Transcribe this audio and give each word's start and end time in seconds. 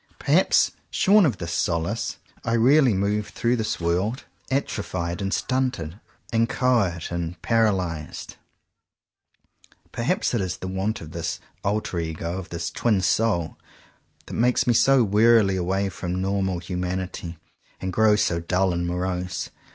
Perhaps, 0.17 0.71
shorn 0.89 1.27
of 1.27 1.37
this 1.37 1.53
solace, 1.53 2.17
I 2.43 2.53
really 2.53 2.95
move 2.95 3.27
through 3.27 3.55
this 3.55 3.79
world 3.79 4.23
33 4.49 4.49
CONFESSIONS 4.49 4.57
OF 4.57 4.67
TWO 4.67 4.73
BROTHERS 4.73 5.09
atrophied 5.13 5.21
and 5.21 5.31
stunted, 5.31 5.99
inchoate 6.33 7.11
and 7.11 7.41
par 7.43 7.67
alyzed. 7.67 8.35
Perhaps 9.91 10.33
it 10.33 10.41
is 10.41 10.57
the 10.57 10.67
want 10.67 11.01
of 11.01 11.11
this 11.11 11.39
"alter 11.63 11.99
ego," 11.99 12.39
of 12.39 12.49
this 12.49 12.71
''twin 12.71 13.03
soul," 13.03 13.59
that 14.25 14.33
makes 14.33 14.65
me 14.65 14.73
turn 14.73 14.79
so 14.79 15.03
wearily 15.03 15.55
away 15.55 15.87
from 15.87 16.19
normal 16.19 16.57
humanity, 16.57 17.37
and 17.79 17.93
grow 17.93 18.15
so 18.15 18.39
dull 18.39 18.73
and 18.73 18.87
morose. 18.87 19.51